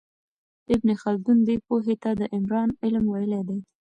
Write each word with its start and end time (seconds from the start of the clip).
ابن 0.73 0.89
خلدون 1.01 1.37
دې 1.47 1.55
پوهې 1.67 1.95
ته 2.03 2.09
د 2.19 2.21
عمران 2.35 2.69
علم 2.83 3.05
ویلی 3.09 3.41
دی. 3.47 3.59